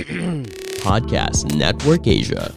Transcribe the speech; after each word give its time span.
Podcast 0.80 1.54
Network 1.56 2.06
Asia. 2.06 2.54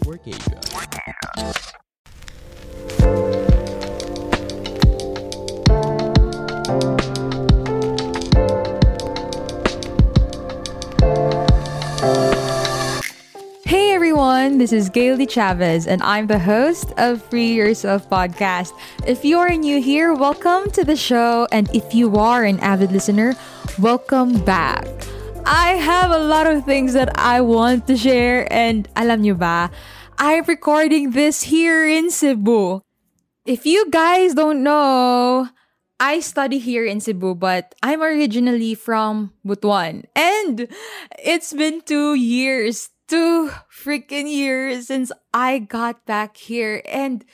Hey 13.66 13.92
everyone, 13.92 14.58
this 14.58 14.72
is 14.72 14.88
Gayle 14.88 15.18
De 15.18 15.28
Chavez, 15.28 15.86
and 15.86 16.02
I'm 16.02 16.28
the 16.28 16.40
host 16.40 16.94
of 16.96 17.22
Free 17.24 17.54
Yourself 17.54 18.10
podcast. 18.10 18.72
If 19.06 19.26
you 19.26 19.40
are 19.40 19.50
new 19.50 19.82
here, 19.82 20.14
welcome 20.14 20.72
to 20.72 20.86
the 20.86 20.96
show, 20.96 21.50
and 21.52 21.70
if 21.76 21.94
you 21.94 22.16
are 22.16 22.46
an 22.46 22.62
avid 22.62 22.94
listener, 22.94 23.36
welcome 23.80 24.40
back. 24.46 24.88
I 25.46 25.76
have 25.76 26.12
a 26.12 26.20
lot 26.20 26.48
of 26.48 26.64
things 26.64 26.94
that 26.94 27.20
I 27.20 27.42
want 27.42 27.88
to 27.88 27.98
share, 27.98 28.48
and 28.52 28.88
alam 28.96 29.22
nyo 29.22 29.36
ba, 29.36 29.72
I'm 30.18 30.48
recording 30.48 31.12
this 31.12 31.44
here 31.44 31.84
in 31.88 32.12
Cebu. 32.12 32.80
If 33.46 33.66
you 33.66 33.92
guys 33.92 34.34
don't 34.34 34.64
know, 34.64 35.50
I 36.00 36.22
study 36.22 36.60
here 36.60 36.86
in 36.86 37.02
Cebu, 37.02 37.36
but 37.36 37.76
I'm 37.84 38.02
originally 38.02 38.76
from 38.76 39.34
Butuan. 39.46 40.06
And 40.16 40.68
it's 41.20 41.52
been 41.52 41.82
two 41.82 42.16
years, 42.16 42.90
two 43.08 43.52
freaking 43.68 44.32
years 44.32 44.88
since 44.88 45.12
I 45.34 45.60
got 45.60 46.06
back 46.06 46.38
here. 46.38 46.82
And 46.88 47.26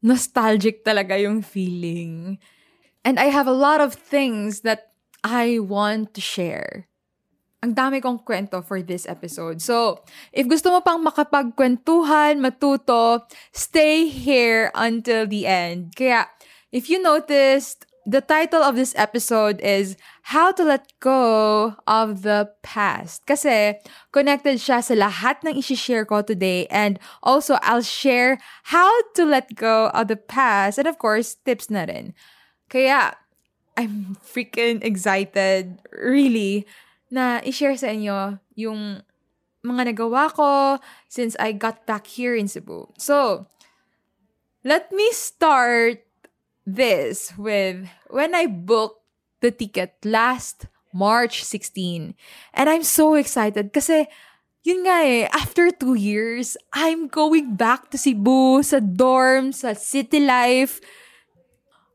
nostalgic 0.00 0.84
talaga 0.84 1.20
yung 1.20 1.42
feeling. 1.42 2.38
And 3.04 3.20
I 3.20 3.26
have 3.28 3.46
a 3.46 3.52
lot 3.52 3.80
of 3.80 3.92
things 3.92 4.60
that 4.60 4.92
I 5.22 5.58
want 5.60 6.14
to 6.14 6.20
share. 6.20 6.88
Ang 7.66 7.74
dami 7.74 7.98
kong 7.98 8.22
kwento 8.22 8.62
for 8.62 8.78
this 8.78 9.10
episode. 9.10 9.58
So, 9.58 10.06
if 10.30 10.46
gusto 10.46 10.70
mo 10.70 10.86
pang 10.86 11.02
makapagkwentuhan, 11.02 12.38
matuto, 12.38 13.26
stay 13.50 14.06
here 14.06 14.70
until 14.70 15.26
the 15.26 15.50
end. 15.50 15.90
Kaya, 15.98 16.30
if 16.70 16.86
you 16.86 17.02
noticed, 17.02 17.90
the 18.06 18.22
title 18.22 18.62
of 18.62 18.78
this 18.78 18.94
episode 18.94 19.58
is 19.58 19.98
How 20.30 20.54
to 20.54 20.62
Let 20.62 20.94
Go 21.02 21.74
of 21.90 22.22
the 22.22 22.54
Past. 22.62 23.26
Kasi, 23.26 23.82
connected 24.14 24.62
siya 24.62 24.78
sa 24.78 24.94
lahat 24.94 25.42
ng 25.42 25.58
isi-share 25.58 26.06
ko 26.06 26.22
today. 26.22 26.70
And 26.70 27.02
also, 27.18 27.58
I'll 27.66 27.82
share 27.82 28.38
how 28.70 28.94
to 29.18 29.26
let 29.26 29.58
go 29.58 29.90
of 29.90 30.06
the 30.06 30.14
past. 30.14 30.78
And 30.78 30.86
of 30.86 31.02
course, 31.02 31.34
tips 31.42 31.66
na 31.66 31.82
rin. 31.82 32.14
Kaya, 32.70 33.18
I'm 33.74 34.14
freaking 34.22 34.86
excited, 34.86 35.82
really, 35.90 36.62
na 37.10 37.40
i-share 37.46 37.76
sa 37.78 37.92
inyo 37.92 38.38
yung 38.58 39.02
mga 39.66 39.92
nagawa 39.92 40.30
ko 40.30 40.78
since 41.10 41.34
I 41.38 41.52
got 41.52 41.86
back 41.86 42.06
here 42.06 42.34
in 42.34 42.46
Cebu. 42.46 42.90
So, 42.98 43.46
let 44.62 44.90
me 44.90 45.10
start 45.12 46.06
this 46.66 47.30
with 47.38 47.86
when 48.10 48.34
I 48.34 48.46
booked 48.46 49.02
the 49.40 49.50
ticket 49.50 49.94
last 50.02 50.66
March 50.92 51.44
16. 51.44 52.14
And 52.54 52.66
I'm 52.70 52.82
so 52.82 53.14
excited 53.14 53.70
kasi 53.70 54.08
yun 54.66 54.82
nga 54.82 54.98
eh, 55.06 55.30
after 55.30 55.70
two 55.70 55.94
years, 55.94 56.58
I'm 56.74 57.06
going 57.06 57.54
back 57.54 57.94
to 57.94 57.98
Cebu, 57.98 58.66
sa 58.66 58.82
dorm, 58.82 59.54
sa 59.54 59.78
city 59.78 60.18
life. 60.18 60.82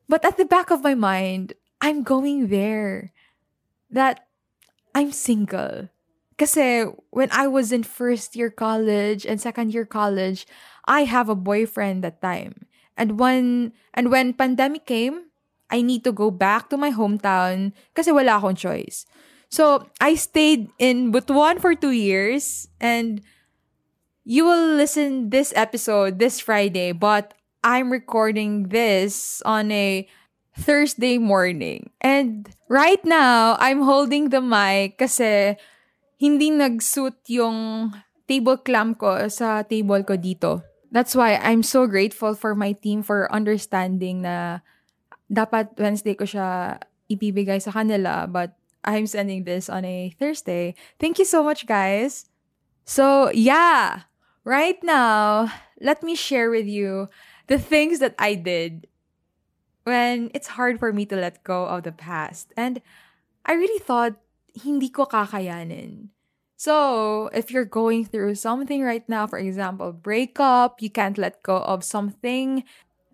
But 0.07 0.23
at 0.23 0.39
the 0.39 0.47
back 0.47 0.71
of 0.71 0.79
my 0.79 0.95
mind, 0.95 1.51
I'm 1.83 2.03
going 2.03 2.47
there. 2.47 3.11
That 3.91 4.30
I'm 4.93 5.11
single. 5.11 5.89
Kasi 6.37 6.89
when 7.11 7.29
I 7.31 7.47
was 7.47 7.71
in 7.71 7.83
first 7.83 8.35
year 8.35 8.49
college 8.49 9.25
and 9.25 9.39
second 9.39 9.73
year 9.73 9.85
college, 9.85 10.47
I 10.85 11.03
have 11.05 11.29
a 11.29 11.37
boyfriend 11.37 12.03
that 12.03 12.21
time. 12.21 12.65
And 12.97 13.19
when 13.19 13.73
and 13.93 14.11
when 14.11 14.33
pandemic 14.33 14.85
came, 14.85 15.31
I 15.69 15.81
need 15.81 16.03
to 16.03 16.11
go 16.11 16.29
back 16.29 16.69
to 16.69 16.77
my 16.77 16.91
hometown 16.91 17.71
kasi 17.95 18.11
wala 18.11 18.41
akong 18.41 18.57
choice. 18.59 19.05
So, 19.51 19.91
I 19.99 20.15
stayed 20.15 20.71
in 20.79 21.11
Butuan 21.11 21.59
for 21.59 21.75
two 21.75 21.91
years 21.91 22.71
and 22.79 23.19
you 24.23 24.45
will 24.45 24.79
listen 24.79 25.29
this 25.29 25.51
episode 25.55 26.19
this 26.19 26.39
Friday, 26.39 26.91
but 26.91 27.33
I'm 27.63 27.91
recording 27.91 28.69
this 28.69 29.41
on 29.43 29.71
a 29.71 30.07
Thursday 30.57 31.17
morning. 31.17 31.91
And 32.01 32.49
right 32.67 33.03
now, 33.05 33.55
I'm 33.59 33.81
holding 33.81 34.29
the 34.29 34.41
mic 34.41 34.99
kasi 34.99 35.55
hindi 36.19 36.51
nag-suit 36.51 37.17
yung 37.31 37.91
table 38.27 38.59
clamp 38.59 38.99
ko 38.99 39.27
sa 39.27 39.63
table 39.63 40.03
ko 40.03 40.15
dito. 40.19 40.61
That's 40.91 41.15
why 41.15 41.39
I'm 41.39 41.63
so 41.63 41.87
grateful 41.87 42.35
for 42.35 42.53
my 42.53 42.75
team 42.75 43.01
for 43.01 43.31
understanding 43.31 44.27
na 44.27 44.59
dapat 45.31 45.71
Wednesday 45.79 46.13
ko 46.13 46.27
siya 46.27 46.79
ibibigay 47.07 47.63
sa 47.63 47.71
kanila 47.71 48.27
but 48.27 48.55
I'm 48.83 49.07
sending 49.07 49.43
this 49.43 49.69
on 49.69 49.85
a 49.85 50.11
Thursday. 50.19 50.75
Thank 50.99 51.19
you 51.19 51.25
so 51.25 51.43
much, 51.43 51.65
guys. 51.65 52.27
So, 52.83 53.29
yeah, 53.31 54.09
right 54.43 54.81
now, 54.83 55.53
let 55.79 56.03
me 56.03 56.15
share 56.15 56.49
with 56.49 56.65
you 56.65 57.09
the 57.47 57.59
things 57.59 57.99
that 57.99 58.15
I 58.17 58.35
did 58.35 58.87
when 59.83 60.31
it's 60.33 60.59
hard 60.59 60.79
for 60.79 60.93
me 60.93 61.05
to 61.07 61.15
let 61.15 61.43
go 61.43 61.65
of 61.65 61.83
the 61.83 61.91
past. 61.91 62.53
And 62.55 62.81
I 63.45 63.53
really 63.53 63.79
thought 63.79 64.15
hindi 64.53 64.89
ko 64.89 65.05
kakayanin. 65.05 66.09
So, 66.57 67.29
if 67.33 67.49
you're 67.49 67.65
going 67.65 68.05
through 68.05 68.35
something 68.35 68.83
right 68.83 69.07
now, 69.09 69.25
for 69.25 69.39
example, 69.39 69.91
breakup, 69.91 70.81
you 70.81 70.91
can't 70.91 71.17
let 71.17 71.41
go 71.41 71.57
of 71.57 71.83
something, 71.83 72.63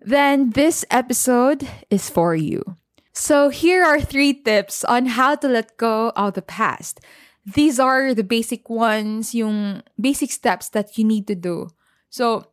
then 0.04 0.50
this 0.50 0.84
episode 0.90 1.66
is 1.88 2.10
for 2.10 2.34
you. 2.34 2.76
So, 3.14 3.48
here 3.48 3.82
are 3.82 4.00
three 4.00 4.34
tips 4.34 4.84
on 4.84 5.16
how 5.16 5.34
to 5.36 5.48
let 5.48 5.78
go 5.78 6.12
of 6.14 6.34
the 6.34 6.42
past. 6.42 7.00
These 7.46 7.80
are 7.80 8.12
the 8.12 8.22
basic 8.22 8.68
ones, 8.68 9.34
yung 9.34 9.82
basic 9.98 10.30
steps 10.30 10.68
that 10.76 10.98
you 10.98 11.04
need 11.04 11.26
to 11.28 11.34
do. 11.34 11.72
So, 12.10 12.52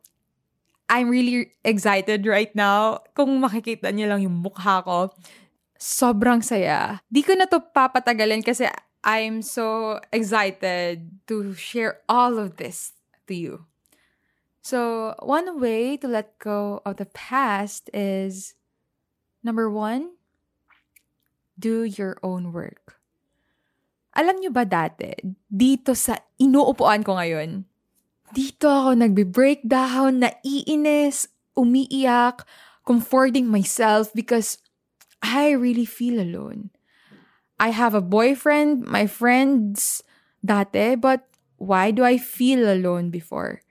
I'm 0.86 1.10
really 1.10 1.52
excited 1.66 2.26
right 2.26 2.54
now. 2.54 3.02
Kung 3.18 3.42
makikita 3.42 3.90
niyo 3.90 4.06
lang 4.06 4.22
yung 4.22 4.38
mukha 4.38 4.86
ko, 4.86 5.10
sobrang 5.74 6.40
saya. 6.40 7.02
Di 7.10 7.26
ko 7.26 7.34
na 7.34 7.50
to 7.50 7.58
papatagalin 7.58 8.46
kasi 8.46 8.70
I'm 9.06 9.42
so 9.42 9.98
excited 10.10 11.10
to 11.30 11.54
share 11.54 12.02
all 12.10 12.38
of 12.38 12.58
this 12.58 12.94
to 13.30 13.34
you. 13.34 13.54
So, 14.66 15.14
one 15.22 15.62
way 15.62 15.94
to 16.02 16.10
let 16.10 16.42
go 16.42 16.82
of 16.82 16.98
the 16.98 17.06
past 17.06 17.86
is 17.94 18.58
number 19.46 19.70
one, 19.70 20.18
do 21.54 21.86
your 21.86 22.18
own 22.26 22.50
work. 22.50 22.98
Alam 24.18 24.42
nyo 24.42 24.50
ba 24.50 24.66
dati, 24.66 25.14
dito 25.46 25.94
sa 25.94 26.18
inuupuan 26.42 27.06
ko 27.06 27.14
ngayon, 27.14 27.62
dito 28.36 28.68
ako 28.68 29.00
nagbe-breakdown, 29.00 30.20
naiinis, 30.20 31.24
umiiyak, 31.56 32.44
comforting 32.84 33.48
myself 33.48 34.12
because 34.12 34.60
I 35.24 35.56
really 35.56 35.88
feel 35.88 36.20
alone. 36.20 36.68
I 37.56 37.72
have 37.72 37.96
a 37.96 38.04
boyfriend, 38.04 38.84
my 38.84 39.08
friends 39.08 40.04
dati, 40.44 41.00
but 41.00 41.24
why 41.56 41.88
do 41.88 42.04
I 42.04 42.20
feel 42.20 42.68
alone 42.68 43.08
before? 43.08 43.64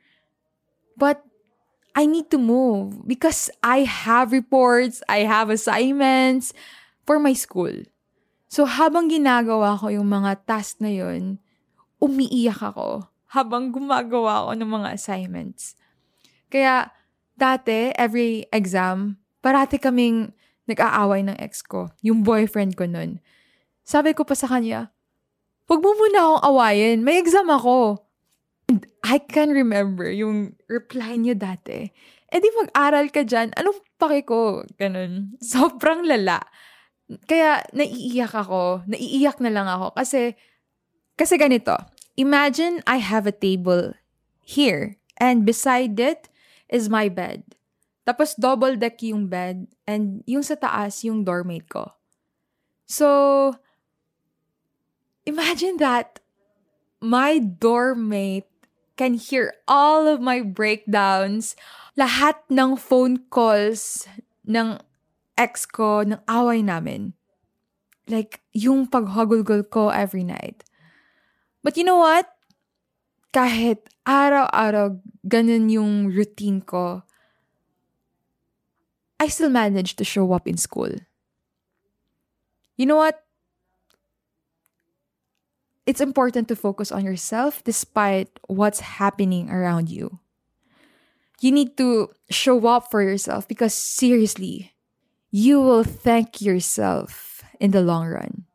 But 0.97 1.21
I 1.93 2.09
need 2.09 2.33
to 2.33 2.41
move 2.41 3.05
because 3.05 3.53
I 3.61 3.85
have 3.85 4.33
reports, 4.33 5.05
I 5.05 5.29
have 5.29 5.53
assignments 5.53 6.51
for 7.05 7.21
my 7.21 7.37
school. 7.37 7.85
So 8.49 8.65
habang 8.65 9.13
ginagawa 9.13 9.77
ko 9.77 9.93
yung 9.93 10.09
mga 10.09 10.49
task 10.49 10.81
na 10.81 10.89
yun, 10.89 11.37
umiiyak 12.01 12.65
ako 12.65 13.05
habang 13.35 13.75
gumagawa 13.75 14.47
ako 14.47 14.51
ng 14.55 14.69
mga 14.71 14.89
assignments. 14.95 15.75
Kaya 16.47 16.89
dati, 17.35 17.91
every 17.99 18.47
exam, 18.55 19.19
parati 19.43 19.75
kaming 19.75 20.31
nag-aaway 20.65 21.21
ng 21.27 21.37
ex 21.37 21.61
ko, 21.61 21.91
yung 21.99 22.23
boyfriend 22.23 22.79
ko 22.79 22.87
nun. 22.87 23.19
Sabi 23.85 24.15
ko 24.17 24.23
pa 24.25 24.33
sa 24.33 24.49
kanya, 24.49 24.95
Huwag 25.65 25.81
mo 25.81 25.97
muna 25.97 26.19
akong 26.21 26.43
awayin. 26.45 27.01
May 27.01 27.17
exam 27.17 27.49
ako. 27.49 28.05
And 28.69 28.85
I 29.01 29.17
can 29.17 29.49
remember 29.49 30.05
yung 30.05 30.53
reply 30.69 31.17
niyo 31.17 31.33
dati. 31.33 31.89
Eh 32.29 32.37
di 32.37 32.49
mag-aral 32.53 33.09
ka 33.09 33.25
dyan. 33.25 33.49
Anong 33.57 33.81
pake 33.97 34.29
ko? 34.29 34.61
Ganun. 34.77 35.33
Sobrang 35.41 36.05
lala. 36.05 36.37
Kaya 37.25 37.65
naiiyak 37.73 38.33
ako. 38.33 38.85
Naiiyak 38.85 39.41
na 39.41 39.49
lang 39.49 39.65
ako. 39.65 39.97
Kasi, 39.97 40.37
kasi 41.17 41.33
ganito. 41.41 41.73
Imagine 42.15 42.79
I 42.87 42.97
have 43.03 43.27
a 43.27 43.35
table 43.35 43.93
here. 44.39 44.97
And 45.17 45.45
beside 45.45 45.99
it 45.99 46.27
is 46.69 46.89
my 46.89 47.09
bed. 47.09 47.43
Tapos 48.07 48.37
double 48.37 48.75
deck 48.75 49.01
yung 49.03 49.27
bed. 49.27 49.67
And 49.87 50.23
yung 50.29 50.43
sa 50.43 50.55
taas, 50.55 51.03
yung 51.03 51.25
doormate 51.25 51.67
ko. 51.67 51.91
So, 52.85 53.57
imagine 55.25 55.77
that 55.81 56.21
my 57.01 57.41
doormate 57.41 58.47
can 58.95 59.15
hear 59.15 59.53
all 59.67 60.07
of 60.07 60.21
my 60.21 60.39
breakdowns, 60.39 61.55
lahat 61.97 62.39
ng 62.47 62.77
phone 62.77 63.27
calls 63.27 64.07
ng 64.47 64.79
ex 65.35 65.65
ko, 65.65 66.05
ng 66.05 66.21
away 66.29 66.63
namin. 66.63 67.11
Like, 68.07 68.45
yung 68.53 68.87
paghagulgol 68.87 69.67
ko 69.67 69.89
every 69.89 70.23
night. 70.23 70.63
But 71.65 71.75
you 71.75 71.83
know 71.83 71.97
what? 71.97 72.29
Kahit 73.33 73.89
araw-araw 74.05 75.01
ganun 75.25 75.73
yung 75.73 76.13
routine 76.13 76.61
ko, 76.61 77.01
I 79.17 79.27
still 79.33 79.49
managed 79.49 79.97
to 79.97 80.05
show 80.05 80.29
up 80.37 80.45
in 80.45 80.61
school. 80.61 80.93
You 82.77 82.85
know 82.85 83.01
what? 83.01 83.25
it's 85.85 86.01
important 86.01 86.47
to 86.47 86.55
focus 86.55 86.91
on 86.91 87.05
yourself 87.05 87.63
despite 87.63 88.29
what's 88.47 88.97
happening 88.97 89.49
around 89.49 89.89
you. 89.89 90.19
You 91.41 91.51
need 91.51 91.77
to 91.77 92.09
show 92.29 92.65
up 92.67 92.89
for 92.89 93.03
yourself 93.03 93.47
because 93.47 93.73
seriously, 93.73 94.73
you 95.29 95.61
will 95.61 95.83
thank 95.83 96.41
yourself 96.41 97.43
in 97.59 97.71
the 97.71 97.81
long 97.81 98.07
run. 98.07 98.45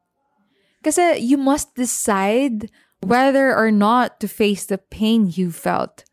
Because 0.83 0.99
you 1.21 1.37
must 1.37 1.75
decide 1.75 2.71
whether 3.01 3.57
or 3.57 3.71
not 3.71 4.21
to 4.21 4.29
face 4.29 4.67
the 4.67 4.79
pain 4.79 5.33
you 5.33 5.51
felt. 5.51 6.05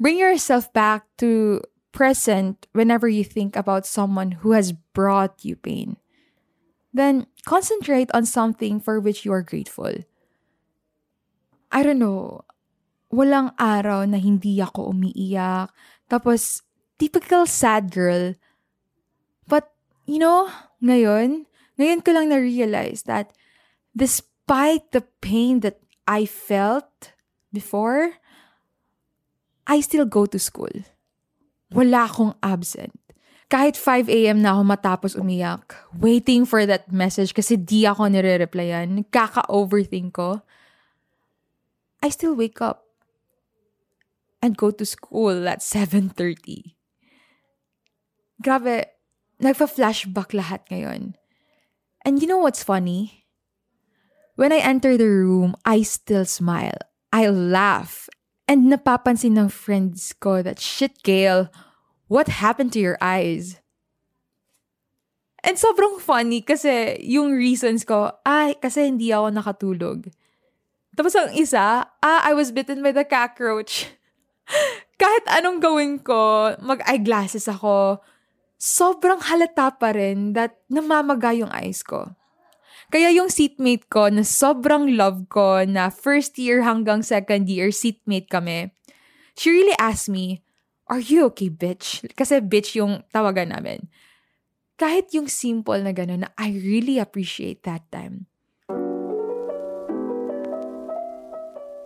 Bring 0.00 0.18
yourself 0.18 0.72
back 0.72 1.04
to 1.18 1.60
present 1.92 2.66
whenever 2.72 3.08
you 3.08 3.24
think 3.24 3.56
about 3.56 3.86
someone 3.86 4.40
who 4.40 4.52
has 4.52 4.72
brought 4.72 5.44
you 5.44 5.56
pain. 5.56 5.96
Then 6.92 7.26
concentrate 7.44 8.10
on 8.14 8.26
something 8.26 8.80
for 8.80 8.98
which 8.98 9.24
you 9.24 9.32
are 9.32 9.42
grateful. 9.42 9.92
I 11.70 11.82
don't 11.82 12.00
know, 12.00 12.42
walang 13.12 13.54
araw 13.58 14.08
na 14.08 14.18
hindi 14.18 14.58
ako 14.58 14.90
umiiyak. 14.90 15.70
Tapos, 16.10 16.62
typical 16.98 17.46
sad 17.46 17.94
girl. 17.94 18.34
But, 19.46 19.70
you 20.06 20.18
know, 20.18 20.50
ngayon, 20.82 21.46
ngayon 21.78 22.02
ko 22.02 22.10
lang 22.10 22.34
na-realize 22.34 23.06
that 23.06 23.30
despite 23.94 24.90
the 24.90 25.06
pain 25.22 25.62
that 25.62 25.78
I 26.10 26.26
felt 26.26 27.14
before, 27.54 28.18
I 29.62 29.78
still 29.78 30.10
go 30.10 30.26
to 30.26 30.42
school. 30.42 30.74
Wala 31.70 32.10
akong 32.10 32.34
absent. 32.42 32.98
Kahit 33.46 33.78
5 33.78 34.10
a.m. 34.10 34.42
na 34.42 34.58
ako 34.58 34.62
matapos 34.66 35.12
umiyak, 35.14 35.78
waiting 35.94 36.42
for 36.42 36.66
that 36.66 36.90
message 36.90 37.30
kasi 37.30 37.54
di 37.54 37.86
ako 37.86 38.10
nire-replyan, 38.10 39.06
kaka-overthink 39.14 40.18
ko. 40.18 40.42
I 42.02 42.10
still 42.10 42.34
wake 42.34 42.58
up 42.58 42.82
and 44.42 44.58
go 44.58 44.74
to 44.74 44.82
school 44.82 45.46
at 45.46 45.62
7.30. 45.62 46.74
Grabe, 48.42 48.90
nagpa-flashback 49.38 50.34
lahat 50.34 50.66
ngayon. 50.74 51.14
And 52.02 52.18
you 52.18 52.26
know 52.26 52.42
what's 52.42 52.66
funny? 52.66 53.19
When 54.40 54.56
I 54.56 54.64
enter 54.64 54.96
the 54.96 55.04
room, 55.04 55.52
I 55.68 55.84
still 55.84 56.24
smile. 56.24 56.80
I 57.12 57.28
laugh. 57.28 58.08
And 58.48 58.72
napapansin 58.72 59.36
ng 59.36 59.52
friends 59.52 60.16
ko 60.16 60.40
that, 60.40 60.56
shit, 60.56 61.04
Gail, 61.04 61.52
what 62.08 62.40
happened 62.40 62.72
to 62.72 62.80
your 62.80 62.96
eyes? 63.04 63.60
And 65.44 65.60
sobrang 65.60 66.00
funny 66.00 66.40
kasi 66.40 66.96
yung 67.04 67.36
reasons 67.36 67.84
ko, 67.84 68.16
ay, 68.24 68.56
kasi 68.56 68.88
hindi 68.88 69.12
ako 69.12 69.28
nakatulog. 69.28 70.08
Tapos 70.96 71.12
ang 71.20 71.36
isa, 71.36 71.84
ah, 72.00 72.20
I 72.24 72.32
was 72.32 72.48
bitten 72.48 72.80
by 72.80 72.96
the 72.96 73.04
cockroach. 73.04 73.92
Kahit 75.00 75.24
anong 75.36 75.60
gawin 75.60 76.00
ko, 76.00 76.56
mag-eyeglasses 76.64 77.44
ako, 77.44 78.00
sobrang 78.56 79.20
halata 79.20 79.76
pa 79.76 79.92
rin 79.92 80.32
that 80.32 80.64
namamaga 80.72 81.28
yung 81.36 81.52
eyes 81.52 81.84
ko. 81.84 82.16
Kaya 82.90 83.14
yung 83.14 83.30
seatmate 83.30 83.86
ko 83.86 84.10
na 84.10 84.26
sobrang 84.26 84.98
love 84.98 85.30
ko 85.30 85.62
na 85.62 85.94
first 85.94 86.34
year 86.42 86.66
hanggang 86.66 87.06
second 87.06 87.46
year 87.46 87.70
seatmate 87.70 88.26
kami, 88.26 88.74
she 89.38 89.50
really 89.50 89.78
asked 89.78 90.10
me, 90.10 90.42
Are 90.90 90.98
you 90.98 91.30
okay, 91.30 91.46
bitch? 91.46 92.02
Kasi 92.18 92.42
bitch 92.42 92.74
yung 92.74 93.06
tawagan 93.14 93.54
namin. 93.54 93.86
Kahit 94.74 95.14
yung 95.14 95.30
simple 95.30 95.78
na 95.78 95.94
gano'n 95.94 96.26
na 96.26 96.30
I 96.34 96.50
really 96.58 96.98
appreciate 96.98 97.62
that 97.62 97.86
time. 97.94 98.29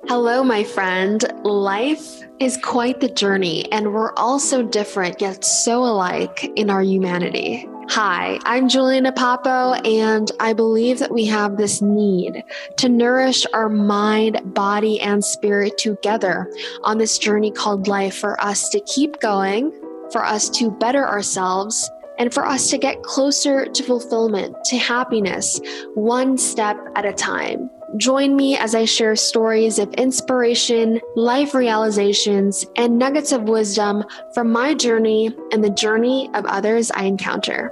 Hello, 0.06 0.44
my 0.44 0.62
friend. 0.62 1.24
Life 1.44 2.22
is 2.38 2.58
quite 2.58 3.00
the 3.00 3.08
journey, 3.08 3.72
and 3.72 3.94
we're 3.94 4.12
all 4.16 4.38
so 4.38 4.62
different 4.62 5.18
yet 5.22 5.42
so 5.46 5.82
alike 5.82 6.52
in 6.56 6.68
our 6.68 6.82
humanity. 6.82 7.66
Hi, 7.88 8.38
I'm 8.44 8.68
Juliana 8.68 9.12
Papo, 9.12 9.80
and 9.86 10.30
I 10.40 10.52
believe 10.52 10.98
that 10.98 11.10
we 11.10 11.24
have 11.24 11.56
this 11.56 11.80
need 11.80 12.44
to 12.76 12.88
nourish 12.90 13.46
our 13.54 13.70
mind, 13.70 14.42
body, 14.52 15.00
and 15.00 15.24
spirit 15.24 15.78
together 15.78 16.52
on 16.82 16.98
this 16.98 17.16
journey 17.16 17.50
called 17.50 17.88
life 17.88 18.14
for 18.14 18.38
us 18.42 18.68
to 18.70 18.80
keep 18.80 19.20
going, 19.20 19.72
for 20.12 20.22
us 20.22 20.50
to 20.50 20.70
better 20.70 21.08
ourselves, 21.08 21.90
and 22.18 22.32
for 22.32 22.44
us 22.44 22.68
to 22.68 22.76
get 22.76 23.02
closer 23.04 23.64
to 23.64 23.82
fulfillment, 23.82 24.54
to 24.66 24.76
happiness, 24.76 25.60
one 25.94 26.36
step 26.36 26.76
at 26.94 27.06
a 27.06 27.12
time. 27.12 27.70
Join 27.94 28.34
me 28.34 28.58
as 28.58 28.74
I 28.74 28.90
share 28.90 29.14
stories 29.14 29.78
of 29.78 29.94
inspiration, 29.94 30.98
life 31.14 31.54
realizations, 31.54 32.66
and 32.74 32.98
nuggets 32.98 33.30
of 33.30 33.46
wisdom 33.46 34.02
from 34.34 34.50
my 34.50 34.74
journey 34.74 35.30
and 35.54 35.62
the 35.62 35.70
journey 35.70 36.26
of 36.34 36.42
others 36.46 36.90
I 36.90 37.06
encounter. 37.06 37.70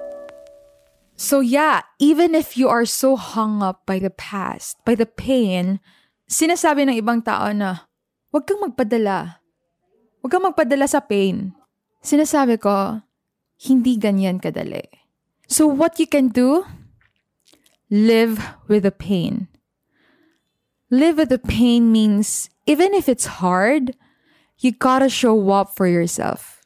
So, 1.19 1.43
yeah, 1.43 1.83
even 1.99 2.39
if 2.39 2.55
you 2.55 2.71
are 2.71 2.87
so 2.87 3.19
hung 3.19 3.67
up 3.67 3.83
by 3.83 3.99
the 3.99 4.15
past, 4.15 4.79
by 4.87 4.95
the 4.95 5.11
pain, 5.11 5.83
sinasabi 6.31 6.87
ng 6.87 7.03
ibang 7.03 7.27
tao 7.27 7.51
na, 7.51 7.91
huwag 8.31 8.47
kang 8.47 8.63
magpadala. 8.63 9.43
Huwag 10.23 10.31
kang 10.31 10.47
magpadala 10.47 10.87
sa 10.87 11.03
pain. 11.03 11.51
Sinasabi 11.99 12.63
ko, 12.63 13.03
hindi 13.59 13.99
ganyan 13.99 14.39
kadali. 14.39 14.87
So 15.51 15.67
what 15.67 15.99
you 15.99 16.07
can 16.07 16.31
do? 16.31 16.63
Live 17.91 18.39
with 18.71 18.87
the 18.87 18.95
pain. 18.95 19.52
Live 20.93 21.17
with 21.17 21.33
the 21.33 21.41
pain 21.41 21.89
means 21.91 22.53
even 22.69 22.93
if 22.93 23.09
it's 23.09 23.41
hard, 23.41 23.97
you 24.61 24.77
gotta 24.77 25.09
show 25.09 25.49
up 25.49 25.73
for 25.73 25.89
yourself. 25.89 26.61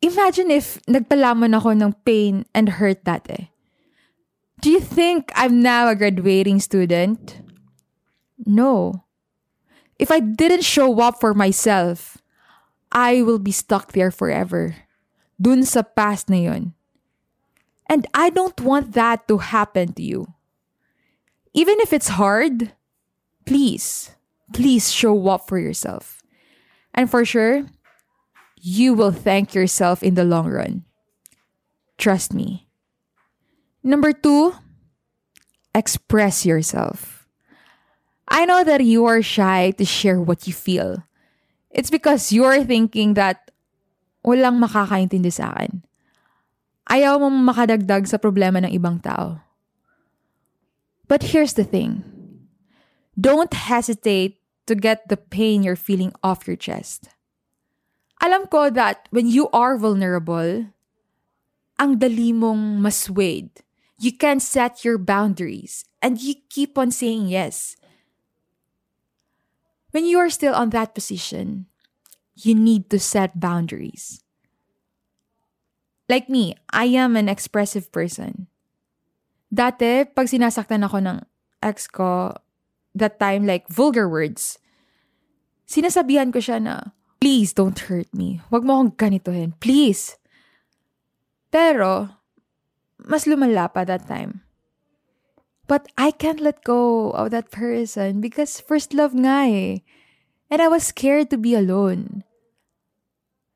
Imagine 0.00 0.48
if 0.48 0.80
nagpalaman 0.88 1.52
ako 1.52 1.76
ng 1.76 1.92
pain 2.08 2.48
and 2.56 2.80
hurt 2.80 3.04
dati. 3.04 3.52
Do 4.64 4.72
you 4.72 4.80
think 4.80 5.28
I'm 5.36 5.60
now 5.60 5.92
a 5.92 5.94
graduating 5.94 6.64
student? 6.64 7.44
No. 8.48 9.04
If 10.00 10.08
I 10.08 10.24
didn't 10.24 10.64
show 10.64 10.88
up 11.04 11.20
for 11.20 11.36
myself, 11.36 12.16
I 12.88 13.20
will 13.20 13.38
be 13.38 13.52
stuck 13.52 13.92
there 13.92 14.10
forever. 14.10 14.88
Dun 15.36 15.68
sa 15.68 15.84
past 15.84 16.32
na 16.32 16.40
yun. 16.48 16.72
And 17.84 18.08
I 18.16 18.32
don't 18.32 18.56
want 18.64 18.96
that 18.96 19.28
to 19.28 19.44
happen 19.44 19.92
to 20.00 20.02
you. 20.02 20.32
Even 21.52 21.76
if 21.84 21.92
it's 21.92 22.16
hard, 22.16 22.72
please, 23.50 24.14
please 24.54 24.94
show 24.94 25.26
up 25.26 25.50
for 25.50 25.58
yourself. 25.58 26.22
And 26.94 27.10
for 27.10 27.26
sure, 27.26 27.66
you 28.62 28.94
will 28.94 29.10
thank 29.10 29.58
yourself 29.58 30.06
in 30.06 30.14
the 30.14 30.22
long 30.22 30.46
run. 30.46 30.86
Trust 31.98 32.30
me. 32.30 32.70
Number 33.82 34.14
two, 34.14 34.54
express 35.74 36.46
yourself. 36.46 37.26
I 38.30 38.46
know 38.46 38.62
that 38.62 38.86
you 38.86 39.02
are 39.10 39.18
shy 39.18 39.74
to 39.74 39.84
share 39.84 40.22
what 40.22 40.46
you 40.46 40.54
feel. 40.54 41.02
It's 41.74 41.90
because 41.90 42.30
you're 42.30 42.62
thinking 42.62 43.18
that 43.18 43.50
walang 44.22 44.62
makakaintindi 44.62 45.34
sa 45.34 45.50
akin. 45.58 45.82
Ayaw 46.86 47.18
mong 47.18 47.34
makadagdag 47.50 48.06
sa 48.06 48.22
problema 48.22 48.62
ng 48.62 48.70
ibang 48.70 49.02
tao. 49.02 49.42
But 51.10 51.34
here's 51.34 51.58
the 51.58 51.66
thing. 51.66 52.19
Don't 53.20 53.52
hesitate 53.52 54.40
to 54.64 54.74
get 54.74 55.08
the 55.08 55.16
pain 55.18 55.62
you're 55.62 55.76
feeling 55.76 56.12
off 56.24 56.48
your 56.48 56.56
chest. 56.56 57.12
Alam 58.24 58.48
ko 58.48 58.70
that 58.70 59.08
when 59.12 59.28
you 59.28 59.52
are 59.52 59.76
vulnerable, 59.76 60.72
ang 61.76 62.00
dali 62.00 62.32
mong 62.32 62.80
maswade. 62.80 63.60
You 64.00 64.16
can 64.16 64.40
set 64.40 64.84
your 64.84 64.96
boundaries 64.96 65.84
and 66.00 66.16
you 66.16 66.40
keep 66.48 66.80
on 66.80 66.88
saying 66.88 67.28
yes. 67.28 67.76
When 69.92 70.08
you 70.08 70.16
are 70.16 70.32
still 70.32 70.54
on 70.54 70.70
that 70.70 70.94
position, 70.94 71.66
you 72.36 72.54
need 72.54 72.88
to 72.88 72.98
set 72.98 73.40
boundaries. 73.40 74.24
Like 76.08 76.28
me, 76.28 76.56
I 76.72 76.88
am 76.96 77.16
an 77.16 77.28
expressive 77.28 77.92
person. 77.92 78.48
Dati, 79.52 80.08
pag 80.08 80.30
sinasaktan 80.30 80.86
ako 80.86 80.96
ng 81.04 81.18
ex 81.60 81.90
ko, 81.90 82.38
that 82.94 83.18
time 83.18 83.46
like 83.46 83.68
vulgar 83.68 84.08
words, 84.08 84.58
sinasabihan 85.68 86.32
ko 86.32 86.42
siya 86.42 86.58
na, 86.62 86.96
please 87.20 87.52
don't 87.52 87.78
hurt 87.86 88.08
me. 88.10 88.40
Huwag 88.50 88.64
mo 88.64 88.80
akong 88.80 88.96
ganituhin. 88.96 89.54
Please. 89.60 90.16
Pero, 91.50 92.08
mas 92.98 93.26
lumala 93.26 93.70
pa 93.70 93.84
that 93.84 94.08
time. 94.08 94.42
But 95.70 95.86
I 95.94 96.10
can't 96.10 96.42
let 96.42 96.66
go 96.66 97.14
of 97.14 97.30
that 97.30 97.54
person 97.54 98.18
because 98.18 98.58
first 98.58 98.90
love 98.90 99.14
nga 99.14 99.46
eh. 99.46 99.86
And 100.50 100.58
I 100.58 100.66
was 100.66 100.90
scared 100.90 101.30
to 101.30 101.38
be 101.38 101.54
alone. 101.54 102.26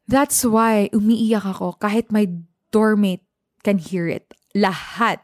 That's 0.07 0.47
why 0.47 0.95
umiiyak 0.95 1.43
ako 1.43 1.75
kahit 1.83 2.15
my 2.15 2.31
doormate 2.71 3.27
can 3.67 3.83
hear 3.83 4.07
it. 4.07 4.31
Lahat. 4.55 5.19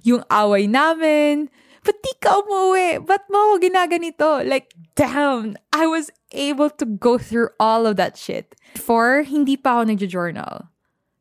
Yung 0.00 0.24
away 0.32 0.64
namin. 0.64 1.52
Ba't 1.80 1.96
di 2.02 2.12
ka? 2.20 2.44
Ba't 3.00 3.24
mo 3.32 3.56
ginaganito? 3.56 4.44
Like, 4.44 4.74
damn. 4.94 5.56
I 5.72 5.86
was 5.86 6.10
able 6.32 6.70
to 6.76 6.84
go 6.84 7.16
through 7.16 7.50
all 7.58 7.86
of 7.86 7.96
that 7.96 8.16
shit. 8.16 8.54
For 8.76 9.22
hindi 9.22 9.56
pa 9.56 9.80
ako 9.80 9.82
nagjo-journal. 9.90 10.68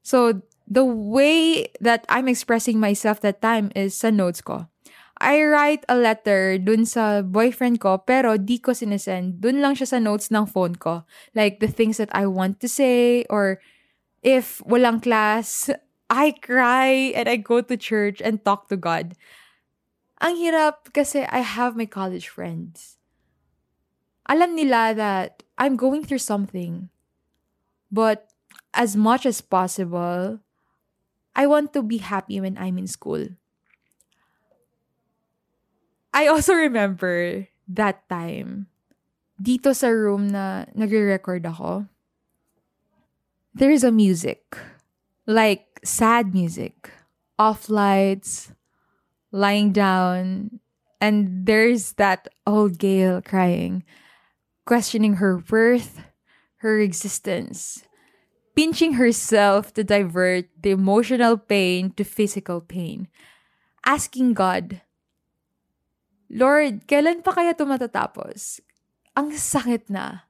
So, 0.04 0.42
the 0.70 0.86
way 0.86 1.72
that 1.82 2.06
I'm 2.10 2.28
expressing 2.28 2.80
myself 2.80 3.22
that 3.22 3.42
time 3.42 3.72
is 3.76 3.98
sa 3.98 4.14
notes 4.14 4.42
ko. 4.42 4.70
I 5.20 5.44
write 5.44 5.84
a 5.92 6.00
letter 6.00 6.56
dun 6.56 6.88
sa 6.88 7.20
boyfriend 7.22 7.84
ko 7.84 8.00
pero 8.00 8.40
di 8.40 8.56
ko 8.56 8.72
sinesend. 8.72 9.44
Dun 9.44 9.60
lang 9.60 9.76
siya 9.76 9.98
sa 9.98 10.00
notes 10.00 10.32
ng 10.32 10.48
phone 10.48 10.80
ko. 10.80 11.04
Like 11.36 11.60
the 11.60 11.68
things 11.68 12.00
that 12.00 12.08
I 12.16 12.24
want 12.24 12.64
to 12.64 12.72
say 12.72 13.28
or 13.28 13.60
if 14.24 14.64
walang 14.64 15.04
class, 15.04 15.68
I 16.08 16.32
cry 16.40 17.12
and 17.20 17.28
I 17.28 17.36
go 17.36 17.60
to 17.60 17.76
church 17.76 18.24
and 18.24 18.40
talk 18.46 18.72
to 18.72 18.78
God. 18.80 19.14
Ang 20.20 20.36
hirap 20.36 20.92
kasi 20.92 21.24
I 21.24 21.40
have 21.40 21.80
my 21.80 21.88
college 21.88 22.28
friends. 22.28 23.00
Alam 24.28 24.54
nila 24.54 24.94
that 24.94 25.44
I'm 25.58 25.80
going 25.80 26.04
through 26.04 26.22
something. 26.22 26.92
But 27.90 28.30
as 28.76 28.96
much 29.00 29.26
as 29.26 29.42
possible, 29.42 30.40
I 31.36 31.48
want 31.48 31.74
to 31.74 31.82
be 31.82 31.98
happy 31.98 32.40
when 32.40 32.60
I'm 32.60 32.78
in 32.78 32.88
school. 32.88 33.40
I 36.14 36.28
also 36.28 36.54
remember 36.54 37.48
that 37.70 38.04
time, 38.10 38.68
dito 39.40 39.72
sa 39.74 39.88
room 39.88 40.30
na 40.30 40.66
nagre-record 40.76 41.46
ako, 41.46 41.88
there 43.56 43.72
is 43.72 43.88
a 43.88 43.94
music. 43.94 44.58
Like 45.26 45.80
sad 45.84 46.34
music. 46.34 46.92
Off 47.40 47.70
lights, 47.70 48.52
lying 49.32 49.72
down, 49.72 50.60
and 51.00 51.46
there's 51.46 51.94
that 51.94 52.28
old 52.46 52.78
Gail 52.78 53.22
crying, 53.22 53.84
questioning 54.66 55.22
her 55.22 55.42
worth, 55.50 56.02
her 56.58 56.80
existence, 56.80 57.84
pinching 58.56 58.94
herself 58.94 59.74
to 59.74 59.84
divert 59.84 60.46
the 60.60 60.72
emotional 60.72 61.38
pain 61.38 61.92
to 61.96 62.04
physical 62.04 62.62
pain, 62.62 63.08
asking 63.86 64.34
God, 64.34 64.82
Lord, 66.30 66.86
kailan 66.86 67.26
pa 67.26 67.34
kaya 67.34 67.58
ito 67.58 67.66
matatapos? 67.66 68.62
Ang 69.18 69.34
sakit 69.34 69.90
na. 69.90 70.30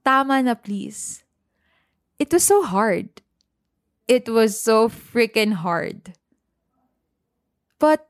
Tama 0.00 0.40
na 0.40 0.56
please. 0.56 1.20
It 2.16 2.32
was 2.32 2.48
so 2.48 2.64
hard. 2.64 3.20
It 4.08 4.24
was 4.24 4.56
so 4.56 4.88
freaking 4.88 5.52
hard. 5.60 6.16
But 7.76 8.08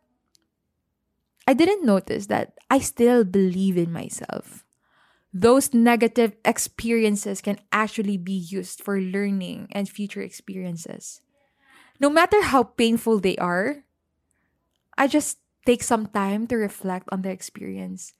I 1.49 1.57
didn't 1.57 1.81
notice 1.81 2.29
that 2.29 2.53
I 2.69 2.77
still 2.77 3.25
believe 3.25 3.81
in 3.81 3.89
myself. 3.89 4.69
Those 5.33 5.73
negative 5.73 6.37
experiences 6.45 7.41
can 7.41 7.57
actually 7.73 8.21
be 8.21 8.37
used 8.37 8.85
for 8.85 9.01
learning 9.01 9.73
and 9.73 9.89
future 9.89 10.21
experiences. 10.21 11.23
No 11.97 12.13
matter 12.13 12.37
how 12.45 12.65
painful 12.77 13.25
they 13.25 13.41
are, 13.41 13.89
I 15.01 15.09
just 15.09 15.41
take 15.65 15.83
some 15.83 16.13
time 16.13 16.47
to 16.53 16.61
reflect 16.61 17.09
on 17.09 17.23
the 17.25 17.33
experience 17.33 18.13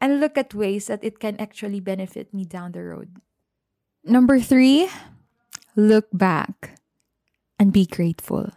and 0.00 0.22
look 0.22 0.38
at 0.38 0.54
ways 0.54 0.86
that 0.86 1.02
it 1.02 1.18
can 1.18 1.42
actually 1.42 1.80
benefit 1.80 2.32
me 2.32 2.44
down 2.44 2.70
the 2.70 2.86
road. 2.86 3.18
Number 4.06 4.38
three, 4.38 4.86
look 5.74 6.06
back 6.12 6.78
and 7.58 7.72
be 7.72 7.84
grateful. 7.84 8.54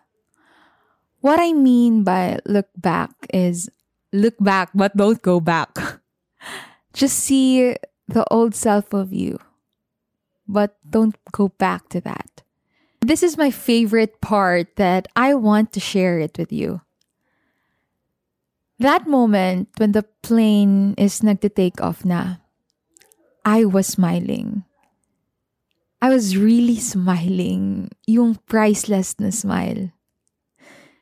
What 1.25 1.39
I 1.39 1.53
mean 1.53 2.03
by 2.03 2.37
look 2.45 2.69
back 2.77 3.09
is 3.33 3.73
look 4.13 4.37
back, 4.39 4.69
but 4.73 4.95
don't 4.95 5.21
go 5.21 5.41
back. 5.41 5.75
Just 6.93 7.19
see 7.19 7.75
the 8.07 8.23
old 8.29 8.55
self 8.55 8.93
of 8.93 9.11
you, 9.11 9.39
but 10.47 10.77
don't 10.87 11.17
go 11.33 11.49
back 11.49 11.89
to 11.89 11.99
that. 12.01 12.43
This 13.01 13.23
is 13.23 13.35
my 13.35 13.51
favorite 13.51 14.21
part 14.21 14.77
that 14.77 15.09
I 15.15 15.33
want 15.33 15.73
to 15.73 15.81
share 15.81 16.19
it 16.19 16.37
with 16.37 16.53
you. 16.53 16.79
That 18.79 19.07
moment 19.07 19.69
when 19.77 19.91
the 19.91 20.03
plane 20.21 20.93
is 20.97 21.19
nagte-take 21.19 21.81
off 21.81 22.05
na, 22.05 22.37
I 23.43 23.65
was 23.65 23.87
smiling. 23.87 24.63
I 26.01 26.09
was 26.09 26.37
really 26.37 26.79
smiling. 26.79 27.91
Yung 28.07 28.35
priceless 28.47 29.19
na 29.19 29.31
smile. 29.31 29.91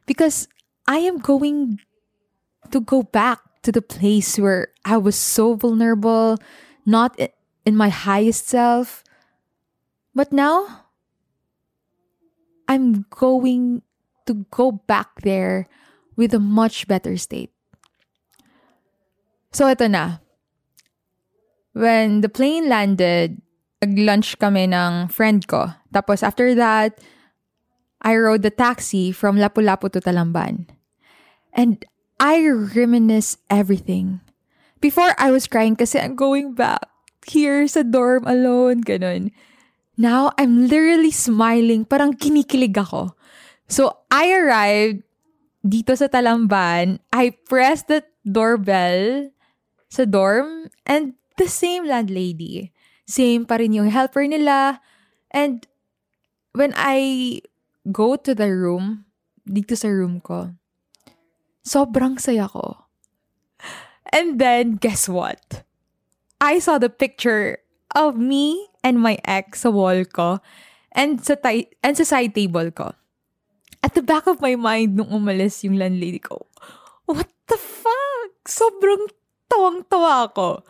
Because 0.05 0.47
I 0.87 1.05
am 1.05 1.17
going 1.17 1.79
to 2.71 2.81
go 2.81 3.03
back 3.03 3.39
to 3.63 3.71
the 3.71 3.81
place 3.81 4.37
where 4.37 4.69
I 4.85 4.97
was 4.97 5.15
so 5.15 5.55
vulnerable, 5.55 6.37
not 6.85 7.19
in 7.65 7.75
my 7.75 7.89
highest 7.89 8.47
self. 8.47 9.03
But 10.15 10.33
now, 10.33 10.87
I'm 12.67 13.05
going 13.09 13.81
to 14.25 14.45
go 14.51 14.71
back 14.71 15.21
there 15.21 15.67
with 16.15 16.33
a 16.33 16.39
much 16.39 16.87
better 16.87 17.17
state. 17.17 17.51
So 19.51 19.67
ito 19.67 19.87
na. 19.87 20.23
When 21.71 22.19
the 22.19 22.29
plane 22.29 22.67
landed, 22.67 23.41
Nag-lunch 23.81 24.37
kami 24.37 24.69
ng 24.69 25.09
friend 25.09 25.41
ko. 25.49 25.73
Tapos 25.89 26.21
after 26.21 26.53
that, 26.53 27.01
I 28.05 28.13
rode 28.13 28.45
the 28.45 28.53
taxi 28.53 29.09
from 29.09 29.41
Lapu-Lapu 29.41 29.89
to 29.97 30.01
Talamban. 30.01 30.69
And 31.57 31.81
I 32.21 32.45
reminisce 32.45 33.41
everything. 33.49 34.21
Before, 34.77 35.17
I 35.17 35.33
was 35.33 35.49
crying 35.49 35.73
kasi 35.73 35.97
I'm 35.97 36.13
going 36.13 36.53
back 36.53 36.85
here 37.25 37.65
sa 37.65 37.81
dorm 37.81 38.29
alone, 38.29 38.85
ganun. 38.85 39.33
Now, 39.97 40.29
I'm 40.37 40.69
literally 40.69 41.09
smiling. 41.09 41.85
Parang 41.89 42.13
kinikilig 42.13 42.77
ako. 42.77 43.17
So, 43.65 44.05
I 44.13 44.29
arrived 44.37 45.01
dito 45.65 45.97
sa 45.97 46.05
Talamban. 46.05 47.01
I 47.09 47.33
pressed 47.49 47.89
the 47.89 48.05
doorbell 48.21 49.33
sa 49.89 50.05
dorm 50.05 50.69
and 50.85 51.17
the 51.41 51.49
same 51.49 51.89
landlady 51.89 52.69
same 53.11 53.43
pa 53.43 53.59
rin 53.59 53.75
yung 53.75 53.91
helper 53.91 54.23
nila. 54.23 54.79
And 55.35 55.67
when 56.55 56.71
I 56.79 57.41
go 57.91 58.15
to 58.15 58.31
the 58.31 58.47
room, 58.47 59.03
dito 59.43 59.75
sa 59.75 59.91
room 59.91 60.23
ko, 60.23 60.55
sobrang 61.61 62.17
saya 62.17 62.49
ko. 62.49 62.89
And 64.11 64.37
then, 64.41 64.75
guess 64.75 65.07
what? 65.07 65.63
I 66.41 66.59
saw 66.59 66.81
the 66.81 66.91
picture 66.91 67.61
of 67.95 68.17
me 68.17 68.67
and 68.83 68.99
my 68.99 69.21
ex 69.23 69.63
sa 69.63 69.69
wall 69.69 70.03
ko 70.09 70.41
and 70.91 71.21
sa, 71.23 71.37
ti- 71.39 71.71
and 71.85 71.95
sa 71.95 72.03
side 72.03 72.35
table 72.35 72.71
ko. 72.73 72.91
At 73.81 73.95
the 73.97 74.05
back 74.05 74.27
of 74.27 74.41
my 74.41 74.57
mind 74.57 74.97
nung 74.97 75.09
umalis 75.09 75.63
yung 75.63 75.79
landlady 75.79 76.19
ko, 76.19 76.45
what 77.07 77.29
the 77.47 77.57
fuck? 77.57 78.31
Sobrang 78.45 79.09
tawang-tawa 79.49 80.29
ako. 80.29 80.65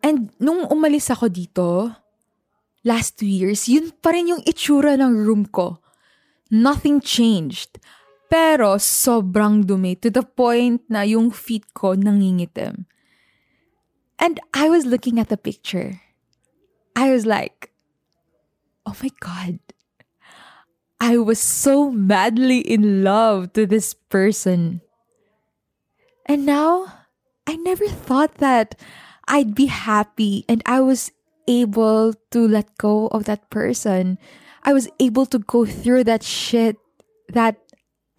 And 0.00 0.32
nung 0.40 0.68
umalis 0.68 1.12
ako 1.12 1.28
dito, 1.28 1.92
last 2.84 3.20
two 3.20 3.28
years, 3.28 3.68
yun 3.68 3.92
pa 4.00 4.14
rin 4.14 4.32
yung 4.32 4.42
itsura 4.48 4.96
ng 4.96 5.12
room 5.12 5.44
ko. 5.48 5.80
Nothing 6.48 6.98
changed. 7.04 7.78
Pero 8.30 8.78
sobrang 8.78 9.66
dumi 9.66 9.98
to 9.98 10.08
the 10.08 10.22
point 10.22 10.86
na 10.86 11.02
yung 11.02 11.34
feet 11.34 11.66
ko 11.74 11.98
nangingitim. 11.98 12.86
And 14.22 14.38
I 14.54 14.70
was 14.70 14.86
looking 14.86 15.18
at 15.18 15.28
the 15.28 15.36
picture. 15.36 16.00
I 16.94 17.10
was 17.10 17.26
like, 17.26 17.74
oh 18.86 18.94
my 19.02 19.10
God. 19.18 19.58
I 21.00 21.16
was 21.16 21.40
so 21.40 21.90
madly 21.90 22.60
in 22.60 23.02
love 23.02 23.52
to 23.54 23.66
this 23.66 23.94
person. 23.94 24.80
And 26.26 26.46
now, 26.46 26.92
I 27.48 27.56
never 27.56 27.88
thought 27.88 28.38
that 28.38 28.78
I'd 29.26 29.54
be 29.54 29.66
happy 29.66 30.44
and 30.46 30.62
I 30.66 30.80
was 30.80 31.10
able 31.48 32.14
to 32.30 32.46
let 32.46 32.76
go 32.78 33.08
of 33.08 33.24
that 33.24 33.48
person. 33.50 34.18
I 34.62 34.72
was 34.72 34.88
able 35.00 35.24
to 35.26 35.38
go 35.40 35.64
through 35.64 36.04
that 36.04 36.22
shit 36.22 36.76
that 37.32 37.56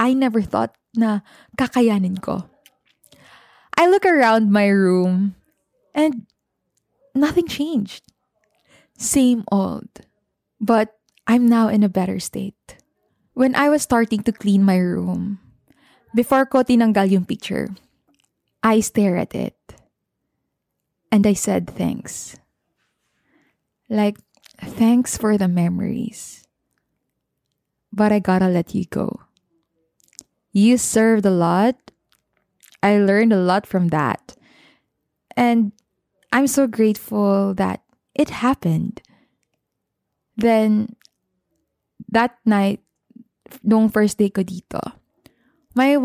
I 0.01 0.17
never 0.17 0.41
thought 0.41 0.73
na 0.97 1.21
kakayanin 1.61 2.17
ko. 2.25 2.49
I 3.77 3.85
look 3.85 4.01
around 4.01 4.49
my 4.49 4.65
room 4.65 5.37
and 5.93 6.25
nothing 7.13 7.45
changed. 7.45 8.01
Same 8.97 9.45
old. 9.53 9.89
But 10.57 10.97
I'm 11.29 11.45
now 11.45 11.69
in 11.69 11.85
a 11.85 11.89
better 11.89 12.17
state. 12.17 12.81
When 13.37 13.53
I 13.53 13.69
was 13.69 13.85
starting 13.85 14.25
to 14.25 14.33
clean 14.33 14.65
my 14.65 14.81
room, 14.81 15.37
before 16.17 16.49
ko 16.49 16.65
tinanggal 16.65 17.13
yung 17.13 17.25
picture, 17.29 17.69
I 18.65 18.81
stare 18.81 19.17
at 19.21 19.37
it. 19.37 19.57
And 21.13 21.29
I 21.29 21.33
said 21.33 21.69
thanks. 21.69 22.37
Like, 23.85 24.17
thanks 24.57 25.17
for 25.17 25.37
the 25.37 25.47
memories. 25.47 26.41
But 27.93 28.11
I 28.11 28.19
gotta 28.19 28.47
let 28.49 28.73
you 28.73 28.85
go. 28.89 29.29
You 30.51 30.77
served 30.77 31.25
a 31.25 31.31
lot. 31.31 31.75
I 32.83 32.97
learned 32.97 33.31
a 33.31 33.39
lot 33.39 33.65
from 33.65 33.89
that. 33.89 34.35
And 35.37 35.71
I'm 36.31 36.47
so 36.47 36.67
grateful 36.67 37.53
that 37.55 37.81
it 38.15 38.29
happened. 38.29 39.01
Then, 40.35 40.95
that 42.09 42.35
night, 42.45 42.81
nung 43.63 43.89
first 43.89 44.17
day 44.17 44.29
ko 44.29 44.43
dito, 44.43 44.79
my 45.75 45.95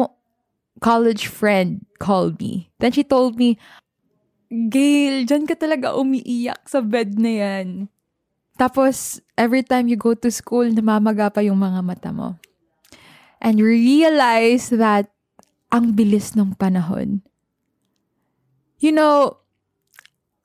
college 0.81 1.27
friend 1.27 1.87
called 1.99 2.39
me. 2.39 2.71
Then 2.79 2.93
she 2.93 3.03
told 3.03 3.39
me, 3.39 3.59
Gail, 4.47 5.27
dyan 5.27 5.43
ka 5.43 5.59
talaga 5.59 5.99
umiiyak 5.99 6.71
sa 6.71 6.79
bed 6.79 7.19
na 7.19 7.33
yan. 7.43 7.91
Tapos, 8.55 9.19
every 9.35 9.67
time 9.67 9.91
you 9.91 9.99
go 9.99 10.15
to 10.15 10.31
school, 10.31 10.65
namamaga 10.71 11.35
pa 11.35 11.43
yung 11.43 11.59
mga 11.59 11.83
mata 11.83 12.11
mo. 12.15 12.39
And 13.41 13.61
realize 13.61 14.73
that 14.73 15.13
ang 15.71 15.93
bilis 15.93 16.33
ng 16.33 16.57
panahon. 16.57 17.21
You 18.81 18.93
know, 18.93 19.41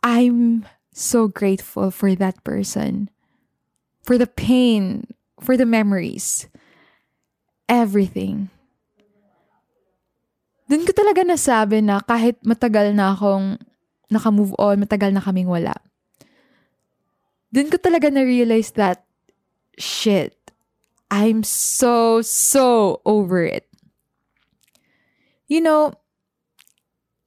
I'm 0.03 0.65
so 0.91 1.27
grateful 1.27 1.91
for 1.91 2.15
that 2.15 2.43
person. 2.43 3.09
For 4.03 4.17
the 4.17 4.27
pain, 4.27 5.07
for 5.39 5.55
the 5.55 5.67
memories. 5.67 6.49
Everything. 7.69 8.49
Doon 10.71 10.87
ko 10.87 10.91
talaga 10.95 11.27
nasabi 11.27 11.83
na 11.83 11.99
kahit 11.99 12.39
matagal 12.47 12.95
na 12.95 13.11
akong 13.11 13.59
naka-move 14.07 14.55
on, 14.59 14.79
matagal 14.79 15.11
na 15.11 15.23
kaming 15.23 15.47
wala. 15.47 15.75
Dun 17.51 17.67
ko 17.67 17.75
talaga 17.75 18.07
na-realize 18.07 18.71
that, 18.79 19.03
shit, 19.75 20.35
I'm 21.11 21.43
so, 21.43 22.21
so 22.21 23.01
over 23.05 23.43
it. 23.43 23.67
You 25.47 25.59
know, 25.59 25.91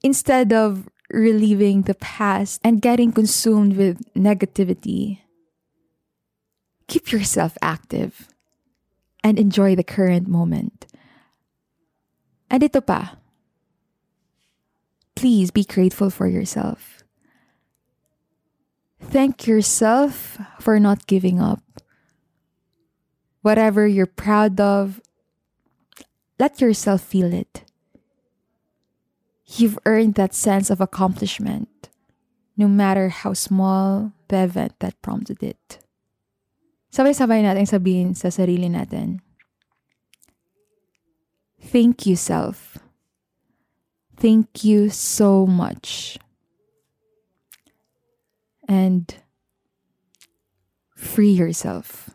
instead 0.01 0.51
of 0.51 0.89
reliving 1.11 1.83
the 1.83 1.93
past 1.93 2.59
and 2.63 2.81
getting 2.81 3.11
consumed 3.11 3.77
with 3.77 4.01
negativity, 4.15 5.19
keep 6.87 7.11
yourself 7.11 7.55
active 7.61 8.27
and 9.23 9.37
enjoy 9.37 9.75
the 9.75 9.83
current 9.83 10.27
moment. 10.27 10.87
And 12.49 12.63
ito 12.63 12.81
pa, 12.81 13.17
please 15.15 15.51
be 15.51 15.63
grateful 15.63 16.09
for 16.09 16.25
yourself. 16.25 17.03
Thank 18.99 19.45
yourself 19.45 20.41
for 20.59 20.79
not 20.79 21.05
giving 21.05 21.39
up. 21.39 21.61
Whatever 23.45 23.85
you're 23.85 24.09
proud 24.09 24.57
of, 24.59 24.99
let 26.39 26.59
yourself 26.59 27.05
feel 27.05 27.31
it. 27.31 27.61
You've 29.45 29.77
earned 29.85 30.15
that 30.15 30.33
sense 30.33 30.71
of 30.71 30.81
accomplishment, 30.81 31.69
no 32.57 32.67
matter 32.67 33.09
how 33.09 33.33
small 33.37 34.13
the 34.29 34.49
event 34.49 34.73
that 34.79 34.99
prompted 35.05 35.43
it. 35.43 35.77
Sabay-sabay 36.89 37.45
natin 37.45 37.69
sabihin 37.69 38.17
sa 38.17 38.33
sarili 38.33 38.65
natin. 38.65 39.21
Thank 41.61 42.09
you, 42.09 42.17
self. 42.17 42.81
Thank 44.17 44.65
you 44.65 44.89
so 44.89 45.45
much. 45.45 46.17
And 48.65 49.13
free 50.97 51.29
yourself. 51.29 52.14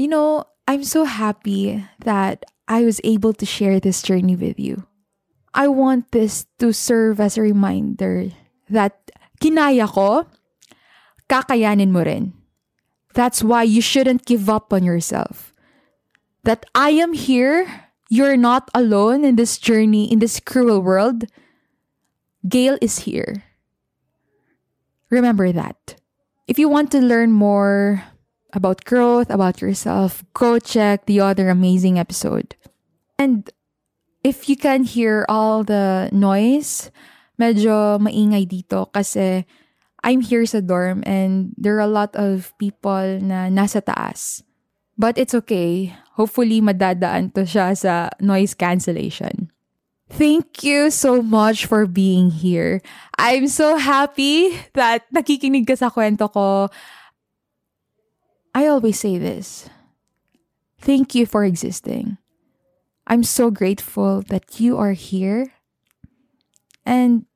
You 0.00 0.08
know, 0.08 0.48
I'm 0.64 0.82
so 0.82 1.04
happy 1.04 1.84
that 2.08 2.48
I 2.64 2.88
was 2.88 3.04
able 3.04 3.34
to 3.36 3.44
share 3.44 3.76
this 3.76 4.00
journey 4.00 4.32
with 4.32 4.56
you. 4.56 4.88
I 5.52 5.68
want 5.68 6.16
this 6.16 6.48
to 6.56 6.72
serve 6.72 7.20
as 7.20 7.36
a 7.36 7.44
reminder 7.44 8.32
that 8.72 8.96
kinaya 9.44 9.92
ko, 9.92 10.24
kakayanin 11.28 11.92
mo 11.92 12.00
rin. 12.00 12.32
That's 13.12 13.44
why 13.44 13.68
you 13.68 13.84
shouldn't 13.84 14.24
give 14.24 14.48
up 14.48 14.72
on 14.72 14.88
yourself. 14.88 15.52
That 16.48 16.64
I 16.74 16.96
am 16.96 17.12
here 17.12 17.68
you're 18.08 18.40
not 18.40 18.70
alone 18.72 19.22
in 19.22 19.36
this 19.36 19.58
journey, 19.58 20.10
in 20.10 20.18
this 20.18 20.40
cruel 20.40 20.80
world. 20.80 21.28
Gail 22.48 22.80
is 22.80 23.04
here. 23.04 23.44
Remember 25.10 25.52
that. 25.52 26.00
If 26.48 26.58
you 26.58 26.70
want 26.72 26.90
to 26.92 27.04
learn 27.04 27.32
more 27.32 28.02
about 28.52 28.84
growth, 28.84 29.30
about 29.30 29.60
yourself, 29.60 30.24
go 30.34 30.58
check 30.58 31.06
the 31.06 31.20
other 31.20 31.48
amazing 31.48 31.98
episode. 31.98 32.56
And 33.18 33.48
if 34.24 34.48
you 34.48 34.56
can 34.56 34.84
hear 34.84 35.24
all 35.28 35.64
the 35.64 36.08
noise, 36.12 36.90
medyo 37.40 38.00
maingay 38.00 38.48
dito 38.48 38.92
kasi 38.92 39.44
I'm 40.04 40.20
here 40.20 40.44
sa 40.44 40.60
dorm 40.60 41.04
and 41.04 41.52
there 41.56 41.76
are 41.76 41.84
a 41.84 41.90
lot 41.90 42.16
of 42.16 42.52
people 42.56 43.20
na 43.20 43.52
nasa 43.52 43.84
taas. 43.84 44.42
But 45.00 45.16
it's 45.16 45.32
okay. 45.32 45.96
Hopefully, 46.20 46.60
madadaan 46.60 47.32
to 47.32 47.48
siya 47.48 47.72
sa 47.72 48.12
noise 48.20 48.52
cancellation. 48.52 49.48
Thank 50.10 50.66
you 50.66 50.90
so 50.90 51.22
much 51.22 51.64
for 51.64 51.86
being 51.86 52.28
here. 52.34 52.82
I'm 53.16 53.46
so 53.48 53.78
happy 53.78 54.52
that 54.74 55.06
nakikinig 55.14 55.70
ka 55.70 55.78
sa 55.78 55.88
kwento 55.88 56.28
ko. 56.28 56.68
I 58.54 58.66
always 58.66 58.98
say 58.98 59.18
this. 59.18 59.68
Thank 60.80 61.14
you 61.14 61.26
for 61.26 61.44
existing. 61.44 62.18
I'm 63.06 63.22
so 63.22 63.50
grateful 63.50 64.22
that 64.28 64.60
you 64.60 64.78
are 64.78 64.92
here. 64.92 65.52
And 66.86 67.26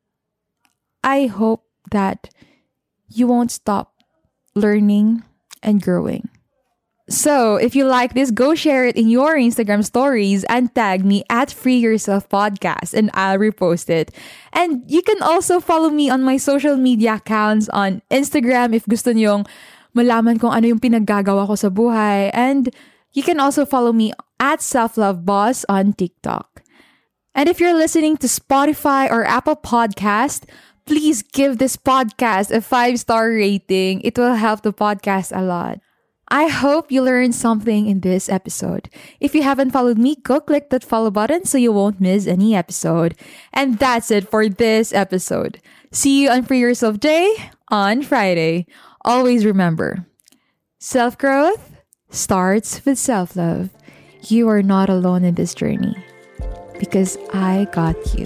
I 1.03 1.27
hope 1.27 1.63
that 1.91 2.29
you 3.07 3.27
won't 3.27 3.51
stop 3.51 3.93
learning 4.55 5.23
and 5.61 5.81
growing. 5.81 6.29
So, 7.07 7.57
if 7.57 7.75
you 7.75 7.85
like 7.85 8.15
this, 8.15 8.31
go 8.31 8.55
share 8.55 8.85
it 8.85 8.97
in 8.97 9.09
your 9.09 9.35
Instagram 9.35 9.85
stories 9.85 10.43
and 10.45 10.73
tag 10.73 11.05
me 11.05 11.23
at 11.29 11.51
Free 11.51 11.77
Yourself 11.77 12.27
Podcast 12.29 12.95
and 12.95 13.11
I'll 13.13 13.37
repost 13.37 13.91
it. 13.91 14.09
And 14.53 14.81
you 14.89 15.03
can 15.03 15.21
also 15.21 15.59
follow 15.59 15.91
me 15.91 16.09
on 16.09 16.23
my 16.23 16.37
social 16.37 16.77
media 16.77 17.21
accounts 17.21 17.69
on 17.69 18.01
Instagram 18.09 18.73
if 18.73 18.89
gusto 18.89 19.13
niyong 19.13 19.45
malaman 19.95 20.37
kung 20.37 20.51
ano 20.51 20.67
yung 20.67 20.83
pinaggagawa 20.83 21.47
ko 21.47 21.55
sa 21.55 21.71
buhay. 21.71 22.29
And 22.35 22.69
you 23.15 23.23
can 23.23 23.39
also 23.39 23.63
follow 23.65 23.95
me 23.95 24.11
at 24.37 24.61
Self 24.61 24.99
on 24.99 25.93
TikTok. 25.95 26.61
And 27.35 27.49
if 27.49 27.59
you're 27.59 27.75
listening 27.75 28.15
to 28.19 28.27
Spotify 28.27 29.09
or 29.09 29.23
Apple 29.23 29.55
Podcast, 29.55 30.43
please 30.85 31.23
give 31.23 31.57
this 31.57 31.75
podcast 31.75 32.51
a 32.51 32.61
five 32.61 32.99
star 32.99 33.31
rating. 33.31 34.01
It 34.01 34.17
will 34.17 34.35
help 34.35 34.61
the 34.61 34.73
podcast 34.73 35.35
a 35.35 35.41
lot. 35.41 35.79
I 36.27 36.47
hope 36.47 36.91
you 36.91 37.03
learned 37.03 37.35
something 37.35 37.85
in 37.85 38.01
this 38.01 38.29
episode. 38.29 38.89
If 39.19 39.35
you 39.35 39.43
haven't 39.43 39.71
followed 39.71 39.97
me, 39.97 40.15
go 40.15 40.39
click 40.39 40.69
that 40.71 40.83
follow 40.83 41.11
button 41.11 41.45
so 41.45 41.57
you 41.57 41.71
won't 41.71 42.01
miss 42.01 42.25
any 42.25 42.55
episode. 42.55 43.13
And 43.53 43.77
that's 43.77 44.09
it 44.09 44.27
for 44.27 44.49
this 44.49 44.91
episode. 44.91 45.61
See 45.91 46.23
you 46.23 46.29
on 46.29 46.43
Free 46.43 46.59
Yourself 46.59 46.99
Day 46.99 47.29
on 47.69 48.01
Friday. 48.01 48.65
Always 49.05 49.45
remember 49.45 50.03
self 50.79 51.15
growth 51.15 51.75
starts 52.09 52.83
with 52.83 52.97
self 52.97 53.35
love. 53.35 53.69
You 54.23 54.49
are 54.49 54.63
not 54.63 54.89
alone 54.89 55.23
in 55.23 55.35
this 55.35 55.53
journey 55.53 55.95
because 56.79 57.15
I 57.31 57.67
got 57.71 57.95
you. 58.17 58.25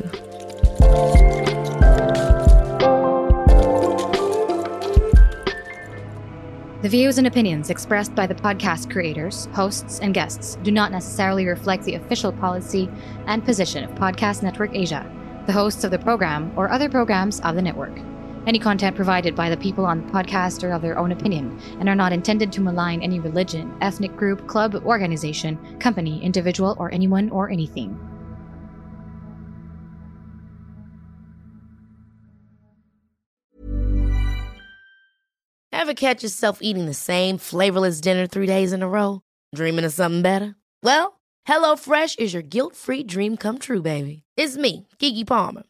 The 6.81 6.87
views 6.87 7.17
and 7.17 7.27
opinions 7.27 7.69
expressed 7.69 8.15
by 8.15 8.25
the 8.25 8.35
podcast 8.35 8.89
creators, 8.89 9.47
hosts, 9.47 9.99
and 9.99 10.13
guests 10.13 10.57
do 10.63 10.71
not 10.71 10.93
necessarily 10.93 11.45
reflect 11.45 11.83
the 11.83 11.95
official 11.95 12.31
policy 12.31 12.89
and 13.25 13.43
position 13.43 13.83
of 13.83 13.91
Podcast 13.95 14.43
Network 14.43 14.73
Asia, 14.73 15.05
the 15.45 15.51
hosts 15.51 15.83
of 15.83 15.91
the 15.91 15.99
program, 15.99 16.53
or 16.55 16.71
other 16.71 16.87
programs 16.87 17.41
of 17.41 17.55
the 17.55 17.61
network. 17.61 17.99
Any 18.49 18.57
content 18.57 18.95
provided 18.95 19.35
by 19.35 19.51
the 19.51 19.57
people 19.57 19.85
on 19.85 20.01
the 20.01 20.11
podcast 20.11 20.63
are 20.63 20.71
of 20.71 20.81
their 20.81 20.97
own 20.97 21.11
opinion 21.11 21.61
and 21.79 21.87
are 21.87 21.93
not 21.93 22.11
intended 22.11 22.51
to 22.53 22.61
malign 22.61 22.99
any 23.03 23.19
religion, 23.19 23.71
ethnic 23.79 24.15
group, 24.15 24.47
club, 24.47 24.73
organization, 24.73 25.77
company, 25.77 26.19
individual, 26.23 26.75
or 26.79 26.91
anyone 26.91 27.29
or 27.29 27.51
anything. 27.51 27.95
Ever 35.71 35.93
catch 35.93 36.23
yourself 36.23 36.57
eating 36.63 36.87
the 36.87 36.95
same 36.95 37.37
flavorless 37.37 38.01
dinner 38.01 38.25
three 38.25 38.47
days 38.47 38.73
in 38.73 38.81
a 38.81 38.89
row? 38.89 39.21
Dreaming 39.53 39.85
of 39.85 39.93
something 39.93 40.23
better? 40.23 40.55
Well, 40.81 41.19
HelloFresh 41.47 42.17
is 42.17 42.33
your 42.33 42.41
guilt 42.41 42.75
free 42.75 43.03
dream 43.03 43.37
come 43.37 43.59
true, 43.59 43.83
baby. 43.83 44.23
It's 44.35 44.57
me, 44.57 44.87
Keke 44.97 45.27
Palmer. 45.27 45.69